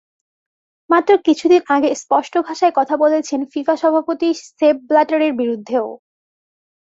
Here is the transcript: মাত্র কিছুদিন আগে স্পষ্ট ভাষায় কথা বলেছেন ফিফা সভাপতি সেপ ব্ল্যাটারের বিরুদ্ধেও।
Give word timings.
মাত্র 0.89 1.11
কিছুদিন 1.27 1.61
আগে 1.75 1.89
স্পষ্ট 1.95 2.33
ভাষায় 2.47 2.73
কথা 2.75 2.95
বলেছেন 3.03 3.39
ফিফা 3.51 3.75
সভাপতি 3.81 4.27
সেপ 4.49 4.75
ব্ল্যাটারের 4.87 5.33
বিরুদ্ধেও। 5.33 5.87